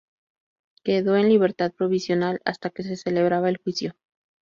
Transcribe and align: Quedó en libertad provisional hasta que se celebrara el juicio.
Quedó 0.83 1.15
en 1.15 1.29
libertad 1.29 1.73
provisional 1.73 2.41
hasta 2.43 2.71
que 2.71 2.81
se 2.81 2.95
celebrara 2.97 3.49
el 3.49 3.57
juicio. 3.57 3.93